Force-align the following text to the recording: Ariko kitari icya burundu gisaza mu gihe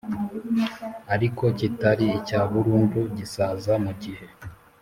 Ariko 1.13 1.43
kitari 1.59 2.05
icya 2.19 2.41
burundu 2.51 2.99
gisaza 3.17 3.73
mu 3.83 3.91
gihe 4.01 4.25